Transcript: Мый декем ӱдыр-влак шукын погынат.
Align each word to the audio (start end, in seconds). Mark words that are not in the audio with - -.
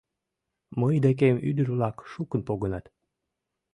Мый 0.79 0.95
декем 1.05 1.37
ӱдыр-влак 1.49 1.95
шукын 2.11 2.41
погынат. 2.47 2.85